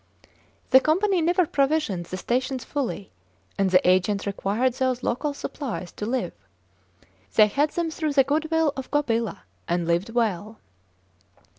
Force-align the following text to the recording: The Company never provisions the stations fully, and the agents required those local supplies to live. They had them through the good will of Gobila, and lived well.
The 0.71 0.79
Company 0.79 1.21
never 1.21 1.45
provisions 1.45 2.09
the 2.09 2.17
stations 2.17 2.65
fully, 2.65 3.11
and 3.55 3.69
the 3.69 3.87
agents 3.87 4.25
required 4.25 4.73
those 4.73 5.03
local 5.03 5.31
supplies 5.35 5.91
to 5.91 6.07
live. 6.07 6.33
They 7.35 7.45
had 7.45 7.69
them 7.69 7.91
through 7.91 8.13
the 8.13 8.23
good 8.23 8.49
will 8.49 8.73
of 8.75 8.89
Gobila, 8.89 9.41
and 9.67 9.85
lived 9.85 10.09
well. 10.09 10.57